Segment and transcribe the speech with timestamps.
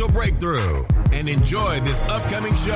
[0.00, 2.72] breakthrough and enjoy this upcoming show.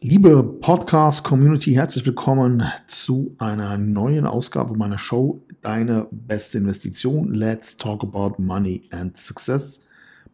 [0.00, 7.32] Liebe Podcast-Community, herzlich willkommen zu einer neuen Ausgabe meiner Show Deine beste Investition.
[7.32, 9.80] Let's talk about money and success.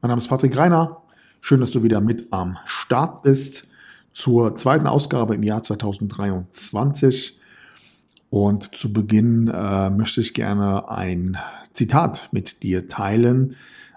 [0.01, 1.03] Mein Name ist Patrick Reiner.
[1.43, 3.67] Schön, dass du wieder mit am Start bist
[4.15, 7.39] zur zweiten Ausgabe im Jahr 2023.
[8.33, 11.37] Und zu Beginn äh, möchte ich gerne ein
[11.75, 13.57] Zitat mit dir teilen,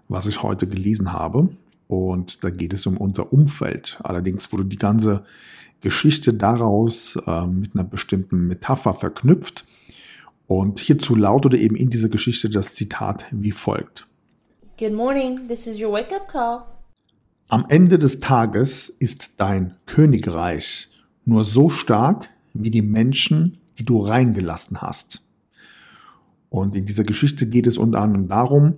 [0.09, 1.55] was ich heute gelesen habe.
[1.88, 3.97] Und da geht es um unser Umfeld.
[4.03, 5.23] Allerdings wurde die ganze
[5.80, 9.63] Geschichte daraus äh, mit einer bestimmten Metapher verknüpft.
[10.47, 14.06] Und hierzu lautete eben in dieser Geschichte das Zitat wie folgt.
[14.78, 16.63] Good morning, this is your wake-up call.
[17.47, 20.89] Am Ende des Tages ist dein Königreich
[21.23, 25.22] nur so stark wie die Menschen, die du reingelassen hast.
[26.50, 28.76] Und in dieser Geschichte geht es unter anderem darum,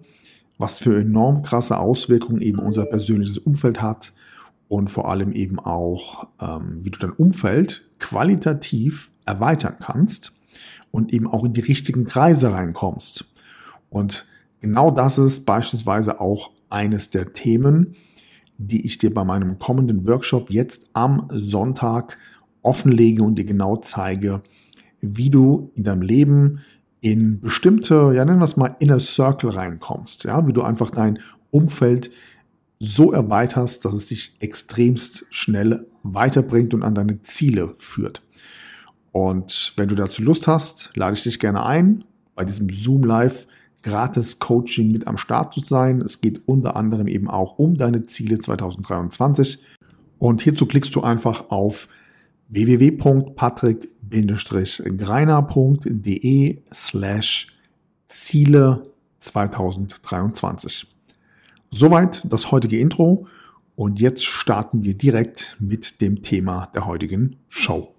[0.58, 4.14] was für enorm krasse Auswirkungen eben unser persönliches Umfeld hat
[4.68, 10.32] und vor allem eben auch, ähm, wie du dein Umfeld qualitativ erweitern kannst
[10.92, 13.26] und eben auch in die richtigen Kreise reinkommst.
[13.90, 14.26] Und
[14.62, 17.94] genau das ist beispielsweise auch eines der Themen,
[18.58, 22.18] die ich dir bei meinem kommenden Workshop jetzt am Sonntag
[22.64, 24.42] offenlege und dir genau zeige,
[25.02, 26.60] wie du in deinem Leben
[27.02, 31.20] in bestimmte, ja nennen wir es mal Inner Circle reinkommst, ja, wie du einfach dein
[31.52, 32.12] Umfeld
[32.80, 38.22] so erweiterst, dass es dich extremst schnell weiterbringt und an deine Ziele führt.
[39.12, 42.04] Und wenn du dazu Lust hast, lade ich dich gerne ein,
[42.36, 43.48] bei diesem Zoom Live
[43.82, 46.02] gratis Coaching mit am Start zu sein.
[46.02, 49.60] Es geht unter anderem eben auch um deine Ziele 2023.
[50.20, 51.88] Und hierzu klickst du einfach auf
[54.10, 57.48] www.patrick-greiner.de slash
[58.08, 58.84] Ziele
[59.20, 60.88] 2023.
[61.70, 63.28] Soweit das heutige Intro
[63.76, 67.94] und jetzt starten wir direkt mit dem Thema der heutigen Show.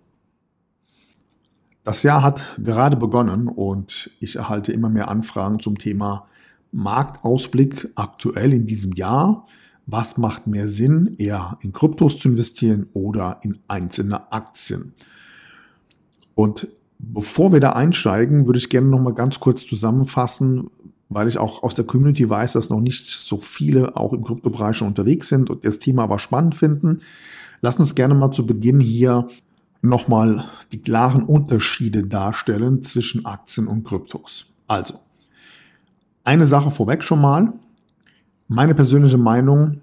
[1.85, 6.27] Das Jahr hat gerade begonnen und ich erhalte immer mehr Anfragen zum Thema
[6.73, 9.47] Marktausblick aktuell in diesem Jahr
[9.91, 14.93] was macht mehr Sinn, eher in Kryptos zu investieren oder in einzelne Aktien.
[16.39, 16.69] Und
[17.01, 20.71] bevor wir da einsteigen, würde ich gerne noch mal ganz kurz zusammenfassen,
[21.09, 24.77] weil ich auch aus der Community weiß, dass noch nicht so viele auch im Kryptobereich
[24.77, 27.01] schon unterwegs sind und das Thema aber spannend finden.
[27.61, 29.27] Lass uns gerne mal zu Beginn hier
[29.83, 34.47] nochmal die klaren Unterschiede darstellen zwischen Aktien und Kryptos.
[34.69, 34.95] Also,
[36.23, 37.53] eine Sache vorweg schon mal.
[38.47, 39.81] Meine persönliche Meinung,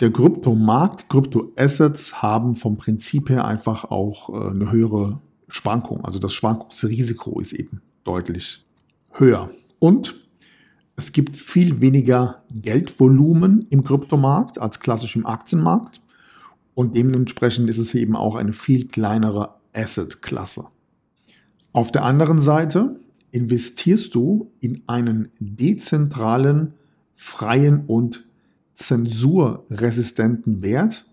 [0.00, 6.04] der Kryptomarkt, Kryptoassets haben vom Prinzip her einfach auch äh, eine höhere Schwankung.
[6.04, 8.64] Also das Schwankungsrisiko ist eben deutlich
[9.12, 9.50] höher.
[9.78, 10.20] Und
[10.96, 16.00] es gibt viel weniger Geldvolumen im Kryptomarkt als klassisch im Aktienmarkt.
[16.74, 20.66] Und dementsprechend ist es eben auch eine viel kleinere Assetklasse.
[21.72, 23.00] Auf der anderen Seite
[23.30, 26.74] investierst du in einen dezentralen
[27.14, 28.24] freien und
[28.74, 31.06] zensurresistenten Wert,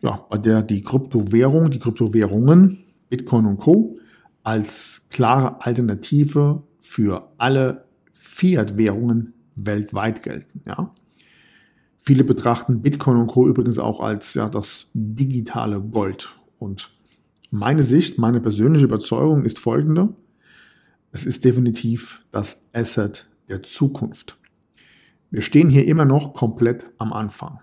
[0.00, 3.98] ja, bei der die Kryptowährung, die Kryptowährungen, Bitcoin und Co.
[4.42, 10.62] als klare Alternative für alle Fiat-Währungen weltweit gelten.
[10.66, 10.94] Ja.
[12.00, 13.48] Viele betrachten Bitcoin und Co.
[13.48, 16.36] übrigens auch als ja, das digitale Gold.
[16.58, 16.90] Und
[17.50, 20.14] meine Sicht, meine persönliche Überzeugung ist folgende.
[21.12, 24.36] Es ist definitiv das Asset der Zukunft.
[25.34, 27.58] Wir stehen hier immer noch komplett am Anfang.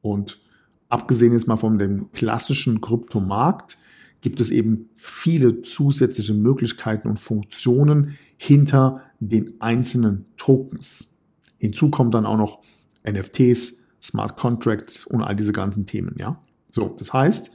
[0.00, 0.40] Und
[0.88, 3.78] abgesehen jetzt mal von dem klassischen Kryptomarkt,
[4.20, 11.16] gibt es eben viele zusätzliche Möglichkeiten und Funktionen hinter den einzelnen Tokens.
[11.58, 12.62] Hinzu kommen dann auch noch
[13.04, 16.40] NFTs, Smart Contracts und all diese ganzen Themen, ja.
[16.70, 17.50] So, das heißt,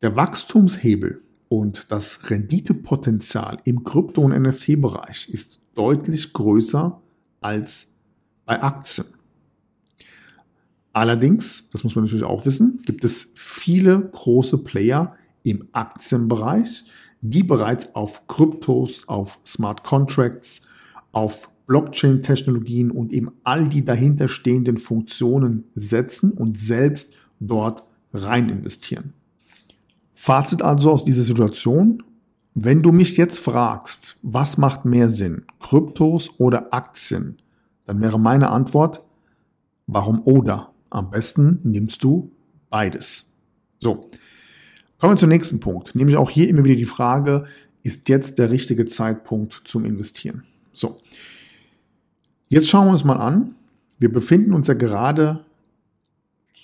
[0.00, 7.01] der Wachstumshebel und das Renditepotenzial im Krypto- und NFT-Bereich ist deutlich größer
[7.42, 7.88] als
[8.44, 9.06] bei Aktien.
[10.92, 16.84] Allerdings, das muss man natürlich auch wissen, gibt es viele große Player im Aktienbereich,
[17.22, 20.62] die bereits auf Kryptos, auf Smart Contracts,
[21.12, 29.14] auf Blockchain-Technologien und eben all die dahinterstehenden Funktionen setzen und selbst dort rein investieren.
[30.12, 32.02] Fazit also aus dieser Situation.
[32.54, 37.38] Wenn du mich jetzt fragst, was macht mehr Sinn, Kryptos oder Aktien,
[37.86, 39.02] dann wäre meine Antwort,
[39.86, 40.70] warum oder?
[40.90, 42.30] Am besten nimmst du
[42.68, 43.32] beides.
[43.78, 44.10] So,
[44.98, 47.44] kommen wir zum nächsten Punkt, nämlich auch hier immer wieder die Frage,
[47.82, 50.42] ist jetzt der richtige Zeitpunkt zum Investieren?
[50.74, 51.00] So,
[52.46, 53.56] jetzt schauen wir uns mal an.
[53.98, 55.44] Wir befinden uns ja gerade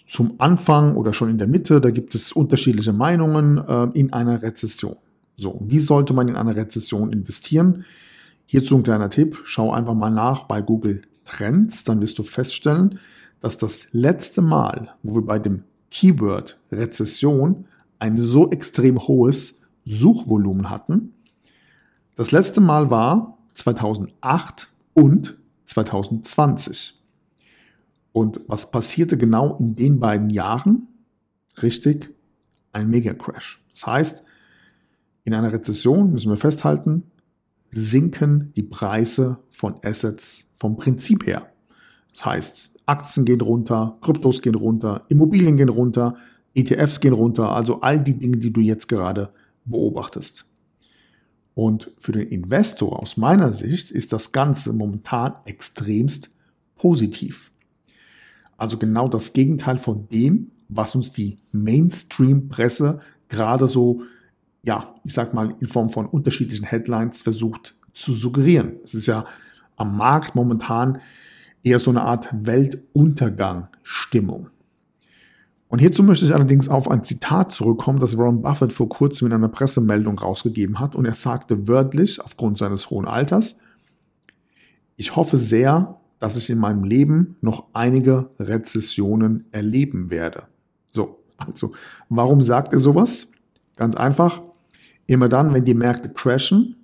[0.07, 4.43] zum Anfang oder schon in der Mitte, da gibt es unterschiedliche Meinungen äh, in einer
[4.43, 4.97] Rezession.
[5.41, 7.85] So, wie sollte man in eine Rezession investieren?
[8.45, 12.99] Hierzu ein kleiner Tipp, schau einfach mal nach bei Google Trends, dann wirst du feststellen,
[13.41, 15.63] dass das letzte Mal, wo wir bei dem
[15.93, 17.67] Keyword Rezession
[18.01, 21.15] ein so extrem hohes Suchvolumen hatten,
[22.17, 27.01] das letzte Mal war 2008 und 2020.
[28.11, 30.89] Und was passierte genau in den beiden Jahren?
[31.63, 32.13] Richtig,
[32.73, 33.63] ein Mega-Crash.
[33.73, 34.25] Das heißt,
[35.29, 37.03] in einer Rezession müssen wir festhalten,
[37.71, 41.53] sinken die Preise von Assets vom Prinzip her.
[42.13, 46.17] Das heißt, Aktien gehen runter, Kryptos gehen runter, Immobilien gehen runter,
[46.55, 49.29] ETFs gehen runter, also all die Dinge, die du jetzt gerade
[49.67, 50.47] beobachtest.
[51.53, 56.31] Und für den Investor aus meiner Sicht ist das Ganze momentan extremst
[56.75, 57.51] positiv.
[58.57, 64.05] Also genau das Gegenteil von dem, was uns die Mainstream-Presse gerade so,
[64.69, 68.73] ja, ich sag mal, in Form von unterschiedlichen Headlines versucht zu suggerieren.
[68.85, 69.25] Es ist ja
[69.77, 71.01] am Markt momentan
[71.63, 74.51] eher so eine Art Weltuntergang-Stimmung.
[75.69, 79.33] Und hierzu möchte ich allerdings auf ein Zitat zurückkommen, das Warren Buffett vor kurzem in
[79.33, 80.95] einer Pressemeldung rausgegeben hat.
[80.95, 83.61] Und er sagte wörtlich, aufgrund seines hohen Alters,
[84.97, 90.43] ich hoffe sehr, dass ich in meinem Leben noch einige Rezessionen erleben werde.
[90.91, 91.73] So, also,
[92.11, 93.29] warum sagt er sowas?
[93.77, 94.43] Ganz einfach,
[95.09, 96.77] immer dann, wenn die Märkte crashen,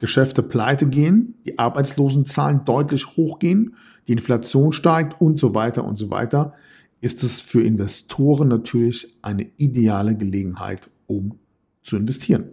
[0.00, 3.74] Geschäfte pleite gehen, die Arbeitslosenzahlen deutlich hochgehen,
[4.08, 6.54] die Inflation steigt und so weiter und so weiter,
[7.00, 11.38] ist es für Investoren natürlich eine ideale Gelegenheit, um
[11.82, 12.50] zu investieren.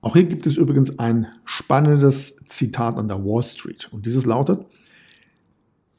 [0.00, 3.88] Auch hier gibt es übrigens ein spannendes Zitat an der Wall Street.
[3.92, 4.66] Und dieses lautet,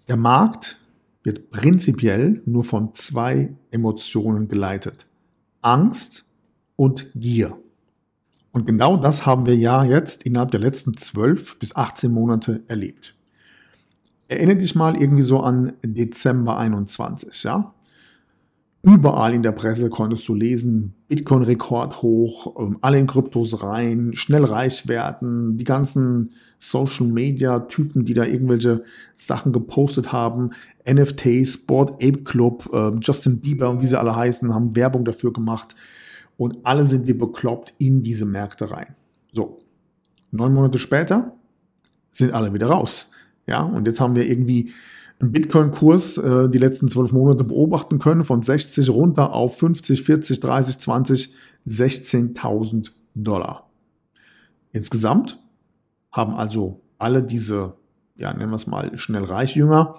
[0.08, 0.78] der Markt
[1.24, 5.06] wird prinzipiell nur von zwei Emotionen geleitet.
[5.62, 6.26] Angst
[6.76, 7.58] und Gier.
[8.52, 13.16] Und genau das haben wir ja jetzt innerhalb der letzten 12 bis 18 Monate erlebt.
[14.28, 17.74] Erinnere dich mal irgendwie so an Dezember 21, ja?
[18.82, 24.12] Überall in der Presse konntest du lesen, Bitcoin Rekord hoch, ähm, alle in Kryptos rein,
[24.14, 28.86] schnell reich werden, die ganzen Social Media Typen, die da irgendwelche
[29.18, 30.52] Sachen gepostet haben,
[30.90, 35.34] NFTs, Board Ape Club, ähm, Justin Bieber und wie sie alle heißen, haben Werbung dafür
[35.34, 35.76] gemacht
[36.40, 38.96] und alle sind wir bekloppt in diese Märkte rein.
[39.34, 39.60] So,
[40.32, 41.34] neun Monate später
[42.12, 43.12] sind alle wieder raus.
[43.46, 44.72] Ja, und jetzt haben wir irgendwie
[45.20, 50.40] einen Bitcoin-Kurs äh, die letzten zwölf Monate beobachten können, von 60 runter auf 50, 40,
[50.40, 51.34] 30, 20,
[51.68, 53.70] 16.000 Dollar.
[54.72, 55.40] Insgesamt
[56.10, 57.74] haben also alle diese,
[58.16, 59.98] ja, nennen wir es mal, schnell reich Jünger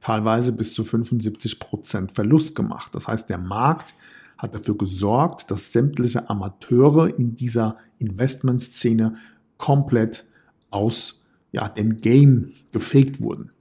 [0.00, 2.94] teilweise bis zu 75 Prozent Verlust gemacht.
[2.94, 3.94] Das heißt, der Markt
[4.42, 9.14] hat dafür gesorgt, dass sämtliche Amateure in dieser Investmentszene
[9.56, 10.26] komplett
[10.70, 11.22] aus
[11.52, 13.52] ja, dem Game gefaked wurden.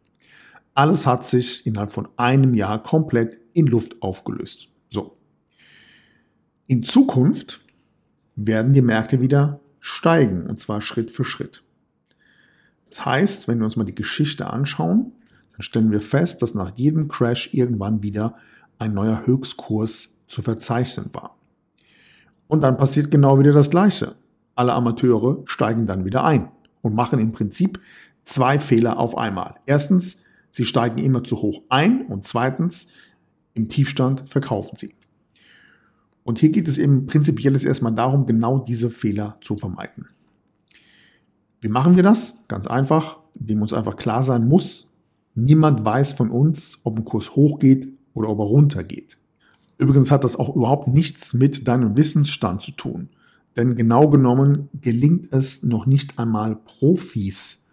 [0.74, 4.70] Alles hat sich innerhalb von einem Jahr komplett in Luft aufgelöst.
[4.90, 5.14] So.
[6.66, 7.62] In Zukunft
[8.36, 11.64] werden die Märkte wieder steigen und zwar Schritt für Schritt.
[12.90, 15.12] Das heißt, wenn wir uns mal die Geschichte anschauen,
[15.52, 18.36] dann stellen wir fest, dass nach jedem Crash irgendwann wieder
[18.80, 21.38] ein neuer Höchstkurs zu verzeichnen war.
[22.48, 24.16] Und dann passiert genau wieder das Gleiche.
[24.56, 26.50] Alle Amateure steigen dann wieder ein
[26.82, 27.80] und machen im Prinzip
[28.26, 29.56] zwei Fehler auf einmal.
[29.66, 30.22] Erstens,
[30.52, 32.88] Sie steigen immer zu hoch ein und zweitens,
[33.54, 34.96] im Tiefstand verkaufen sie.
[36.24, 40.08] Und hier geht es eben prinzipiell erstmal darum, genau diese Fehler zu vermeiden.
[41.62, 42.36] Wie machen wir das?
[42.48, 44.88] Ganz einfach, indem uns einfach klar sein muss,
[45.36, 49.18] niemand weiß von uns, ob ein Kurs hochgeht oder ob er runtergeht.
[49.82, 53.10] Übrigens hat das auch überhaupt nichts mit deinem Wissensstand zu tun.
[53.58, 57.68] Denn genau genommen gelingt es noch nicht einmal Profis,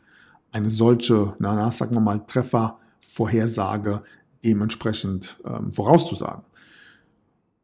[0.51, 4.03] eine solche, na, sagen wir mal, Treffervorhersage
[4.43, 6.45] dementsprechend ähm, vorauszusagen.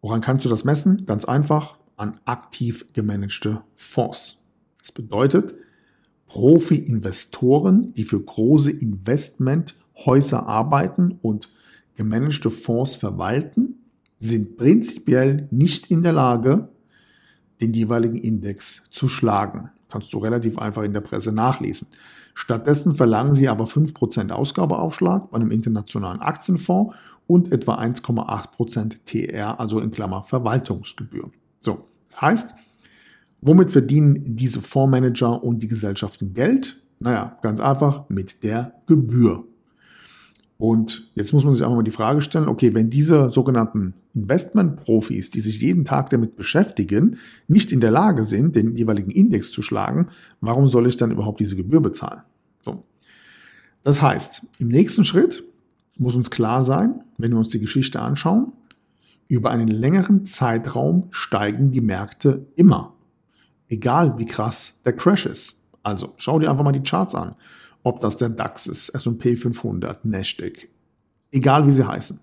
[0.02, 1.06] Woran kannst du das messen?
[1.06, 1.78] Ganz einfach.
[1.96, 4.38] an aktiv gemanagte Fonds.
[4.80, 5.54] Das bedeutet,
[6.26, 11.50] Profi-Investoren, die für große Investmenthäuser arbeiten und
[11.94, 13.83] gemanagte Fonds verwalten,
[14.24, 16.68] sind prinzipiell nicht in der Lage,
[17.60, 19.70] den jeweiligen Index zu schlagen.
[19.90, 21.88] Kannst du relativ einfach in der Presse nachlesen.
[22.34, 29.78] Stattdessen verlangen sie aber 5% Ausgabeaufschlag bei einem internationalen Aktienfonds und etwa 1,8% TR, also
[29.78, 31.30] in Klammer Verwaltungsgebühr.
[31.60, 31.82] So,
[32.20, 32.54] heißt,
[33.40, 36.82] womit verdienen diese Fondsmanager und die Gesellschaften Geld?
[36.98, 39.44] Naja, ganz einfach mit der Gebühr.
[40.66, 45.30] Und jetzt muss man sich einfach mal die Frage stellen, okay, wenn diese sogenannten Investmentprofis,
[45.30, 47.18] die sich jeden Tag damit beschäftigen,
[47.48, 50.08] nicht in der Lage sind, den jeweiligen Index zu schlagen,
[50.40, 52.22] warum soll ich dann überhaupt diese Gebühr bezahlen?
[52.64, 52.82] So.
[53.82, 55.44] Das heißt, im nächsten Schritt
[55.98, 58.54] muss uns klar sein, wenn wir uns die Geschichte anschauen,
[59.28, 62.94] über einen längeren Zeitraum steigen die Märkte immer.
[63.68, 65.58] Egal wie krass der Crash ist.
[65.82, 67.34] Also schau dir einfach mal die Charts an.
[67.84, 70.68] Ob das der DAX ist, S&P 500, Nasdaq.
[71.30, 72.18] Egal wie sie heißen.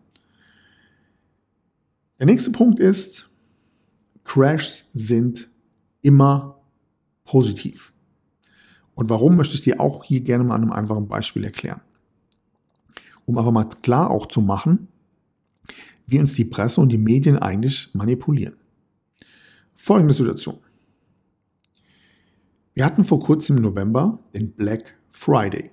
[2.20, 3.30] Der nächste Punkt ist,
[4.24, 5.50] Crashs sind
[6.02, 6.60] immer
[7.24, 7.94] positiv.
[8.96, 11.82] Und warum möchte ich dir auch hier gerne mal an einem einfachen Beispiel erklären.
[13.26, 14.88] Um aber mal klar auch zu machen,
[16.08, 18.56] wie uns die Presse und die Medien eigentlich manipulieren.
[19.74, 20.60] Folgende Situation.
[22.74, 25.72] Wir hatten vor kurzem im November den Black Friday.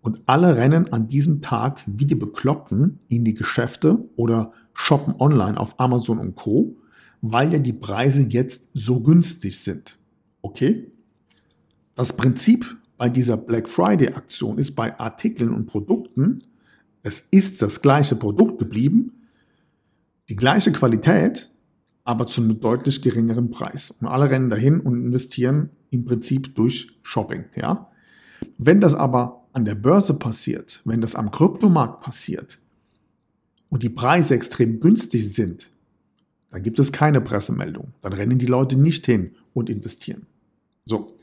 [0.00, 5.58] Und alle rennen an diesem Tag wie die Bekloppten in die Geschäfte oder shoppen online
[5.58, 6.76] auf Amazon und Co.,
[7.20, 9.98] weil ja die Preise jetzt so günstig sind.
[10.40, 10.90] Okay?
[11.96, 16.44] Das Prinzip bei dieser Black Friday Aktion ist bei Artikeln und Produkten,
[17.02, 19.12] es ist das gleiche Produkt geblieben,
[20.28, 21.50] die gleiche Qualität,
[22.04, 23.90] aber zu einem deutlich geringeren Preis.
[23.90, 27.90] Und alle rennen dahin und investieren im Prinzip durch Shopping, ja?
[28.58, 32.58] Wenn das aber an der Börse passiert, wenn das am Kryptomarkt passiert
[33.70, 35.70] und die Preise extrem günstig sind,
[36.50, 37.94] dann gibt es keine Pressemeldung.
[38.02, 40.26] Dann rennen die Leute nicht hin und investieren.
[40.84, 41.16] So.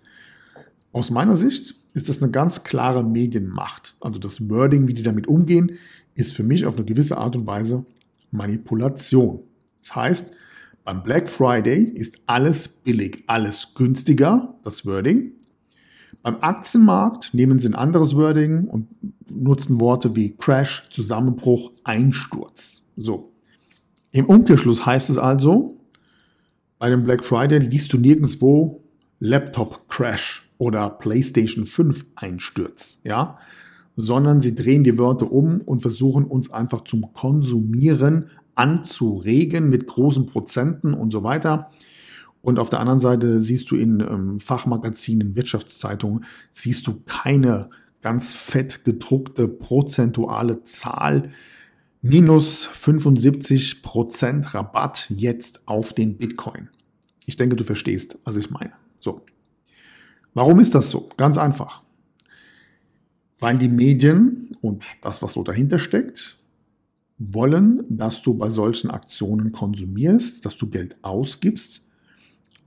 [0.91, 3.95] Aus meiner Sicht ist das eine ganz klare Medienmacht.
[3.99, 5.77] Also das Wording, wie die damit umgehen,
[6.13, 7.85] ist für mich auf eine gewisse Art und Weise
[8.31, 9.43] Manipulation.
[9.81, 10.33] Das heißt,
[10.83, 15.31] beim Black Friday ist alles billig, alles günstiger, das Wording.
[16.25, 18.87] Beim Aktienmarkt nehmen sie ein anderes Wording und
[19.29, 22.81] nutzen Worte wie Crash, Zusammenbruch, Einsturz.
[22.97, 23.31] So.
[24.09, 25.77] Im Umkehrschluss heißt es also,
[26.79, 28.81] bei dem Black Friday liest du nirgendwo
[29.19, 33.37] Laptop Crash oder PlayStation 5 Einsturz, ja,
[33.95, 40.25] sondern sie drehen die Wörter um und versuchen uns einfach zum Konsumieren anzuregen mit großen
[40.25, 41.69] Prozenten und so weiter.
[42.45, 47.71] Und auf der anderen Seite siehst du in ähm, Fachmagazinen, Wirtschaftszeitungen, siehst du keine
[48.03, 51.31] ganz fett gedruckte prozentuale Zahl.
[52.03, 56.69] Minus 75 Prozent Rabatt jetzt auf den Bitcoin.
[57.25, 58.73] Ich denke, du verstehst, was ich meine.
[58.99, 59.21] So.
[60.35, 61.09] Warum ist das so?
[61.17, 61.81] Ganz einfach.
[63.39, 66.37] Weil die Medien und das, was so dahinter steckt,
[67.17, 71.84] wollen, dass du bei solchen Aktionen konsumierst, dass du Geld ausgibst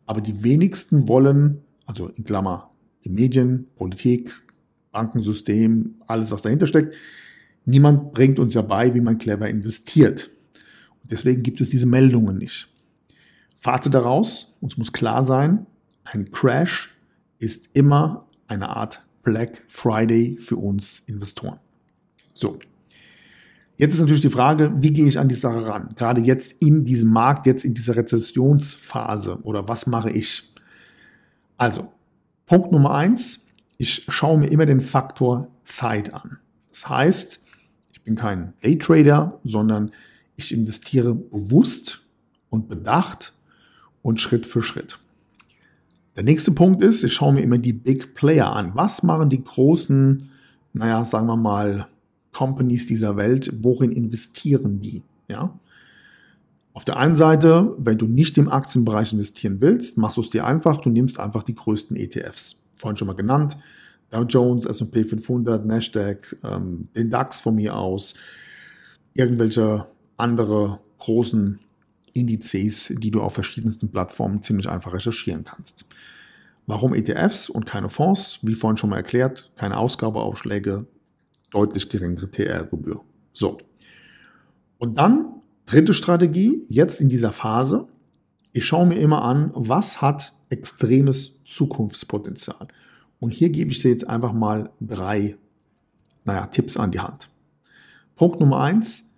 [0.08, 2.70] aber die wenigsten wollen, also in Klammer,
[3.04, 4.34] die Medien, Politik,
[4.90, 6.94] Bankensystem, alles, was dahinter steckt,
[7.66, 10.30] niemand bringt uns ja bei, wie man clever investiert.
[11.02, 12.68] Und deswegen gibt es diese Meldungen nicht.
[13.58, 15.66] Fazit daraus, uns muss klar sein,
[16.04, 16.90] ein Crash
[17.38, 21.58] ist immer eine Art Black Friday für uns Investoren.
[22.32, 22.58] So.
[23.78, 25.90] Jetzt ist natürlich die Frage, wie gehe ich an die Sache ran?
[25.94, 30.52] Gerade jetzt in diesem Markt, jetzt in dieser Rezessionsphase oder was mache ich?
[31.56, 31.92] Also,
[32.46, 36.38] Punkt Nummer eins, ich schaue mir immer den Faktor Zeit an.
[36.72, 37.40] Das heißt,
[37.92, 39.92] ich bin kein Daytrader, sondern
[40.34, 42.00] ich investiere bewusst
[42.50, 43.32] und bedacht
[44.02, 44.98] und Schritt für Schritt.
[46.16, 48.72] Der nächste Punkt ist, ich schaue mir immer die Big Player an.
[48.74, 50.30] Was machen die großen,
[50.72, 51.86] naja, sagen wir mal,
[52.38, 55.02] Companies dieser Welt, worin investieren die?
[55.26, 55.58] Ja?
[56.72, 60.46] Auf der einen Seite, wenn du nicht im Aktienbereich investieren willst, machst du es dir
[60.46, 62.62] einfach, du nimmst einfach die größten ETFs.
[62.76, 63.56] Vorhin schon mal genannt,
[64.10, 68.14] Dow Jones, S&P 500, Nasdaq, ähm, den DAX von mir aus,
[69.14, 71.58] irgendwelche andere großen
[72.12, 75.86] Indizes, die du auf verschiedensten Plattformen ziemlich einfach recherchieren kannst.
[76.68, 78.38] Warum ETFs und keine Fonds?
[78.42, 80.86] Wie vorhin schon mal erklärt, keine Ausgabeaufschläge,
[81.50, 83.00] deutlich geringere TR-Gebühr.
[83.32, 83.58] So.
[84.78, 87.88] Und dann, dritte Strategie, jetzt in dieser Phase,
[88.52, 92.66] Ich schaue mir immer an, was hat extremes Zukunftspotenzial.
[93.20, 95.36] Und hier gebe ich dir jetzt einfach mal drei
[96.28, 97.30] naja, Tipps an die Hand.
[98.14, 99.10] Punkt Nummer eins,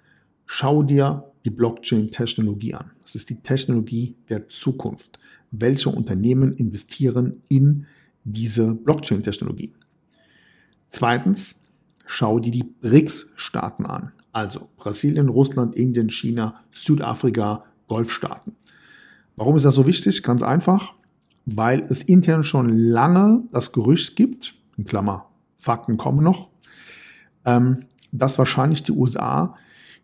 [0.47, 2.93] schau dir die Blockchain-Technologie an.
[3.03, 5.19] Das ist die Technologie der Zukunft.
[5.51, 7.87] Welche Unternehmen investieren in
[8.25, 9.73] diese Blockchain-Technologie?
[10.91, 11.57] Zweitens,
[12.11, 14.11] schau dir die BRICS-Staaten an.
[14.33, 18.57] Also Brasilien, Russland, Indien, China, Südafrika, Golfstaaten.
[19.37, 20.25] Warum ist das so wichtig?
[20.25, 20.95] Ganz einfach,
[21.47, 25.27] weil es intern schon lange das Gerücht gibt, in Klammer,
[25.57, 26.51] Fakten kommen noch,
[27.45, 29.55] ähm, dass wahrscheinlich die USA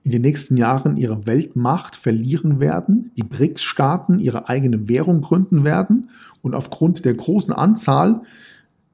[0.05, 6.11] in den nächsten Jahren ihre Weltmacht verlieren werden, die BRICS-Staaten ihre eigene Währung gründen werden
[6.41, 8.23] und aufgrund der großen Anzahl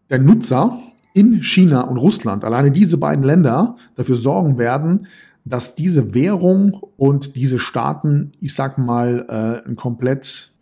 [0.08, 0.78] der Nutzer
[1.14, 5.06] in China und Russland, alleine diese beiden Länder, dafür sorgen werden,
[5.44, 10.52] dass diese Währung und diese Staaten, ich sag mal, äh, ein komplett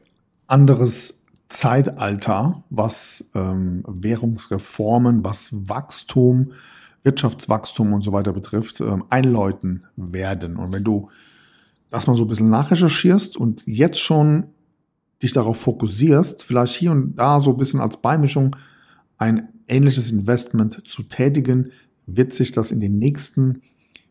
[0.47, 6.52] anderes Zeitalter, was ähm, Währungsreformen, was Wachstum,
[7.02, 10.57] Wirtschaftswachstum und so weiter betrifft, ähm, einläuten werden.
[10.57, 11.09] Und wenn du
[11.90, 14.45] das mal so ein bisschen nachrecherchierst und jetzt schon
[15.23, 18.57] dich darauf fokussierst, vielleicht hier und da so ein bisschen als Beimischung
[19.19, 21.72] ein ähnliches Investment zu tätigen,
[22.06, 23.62] wird sich das in den nächsten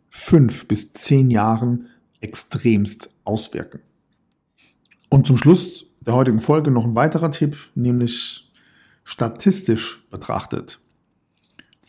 [0.09, 1.87] fünf bis zehn Jahren
[2.21, 3.81] extremst auswirken.
[5.09, 8.49] Und zum Schluss der heutigen Folge noch ein weiterer Tipp, nämlich
[9.03, 10.79] statistisch betrachtet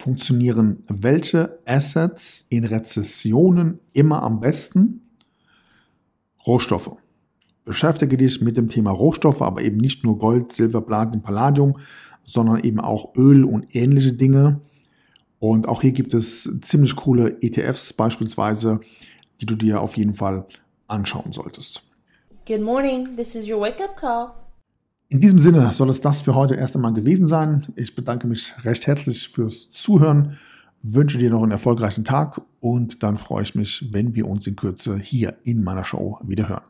[0.01, 5.03] funktionieren welche Assets in Rezessionen immer am besten?
[6.47, 6.97] Rohstoffe.
[7.71, 11.77] Beschäftige dich mit dem Thema Rohstoffe, aber eben nicht nur Gold, Silber, Platin, Palladium,
[12.25, 14.61] sondern eben auch Öl und ähnliche Dinge.
[15.39, 18.81] Und auch hier gibt es ziemlich coole ETFs beispielsweise,
[19.41, 20.47] die du dir auf jeden Fall
[20.89, 21.85] anschauen solltest.
[22.45, 24.33] Good morning, this is your wake up call.
[25.09, 27.69] In diesem Sinne soll es das für heute erst einmal gewesen sein.
[27.77, 30.37] Ich bedanke mich recht herzlich fürs Zuhören,
[30.83, 34.57] wünsche dir noch einen erfolgreichen Tag und dann freue ich mich, wenn wir uns in
[34.57, 36.70] Kürze hier in meiner Show wieder hören.